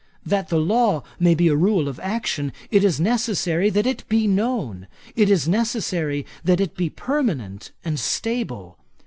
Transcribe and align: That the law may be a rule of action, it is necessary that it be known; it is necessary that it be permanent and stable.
That 0.25 0.49
the 0.49 0.57
law 0.57 1.03
may 1.19 1.35
be 1.35 1.47
a 1.47 1.55
rule 1.55 1.87
of 1.87 1.99
action, 1.99 2.53
it 2.71 2.83
is 2.83 2.99
necessary 2.99 3.69
that 3.69 3.85
it 3.85 4.03
be 4.09 4.25
known; 4.25 4.87
it 5.15 5.29
is 5.29 5.47
necessary 5.47 6.25
that 6.43 6.59
it 6.59 6.75
be 6.75 6.89
permanent 6.89 7.69
and 7.85 7.99
stable. 7.99 8.79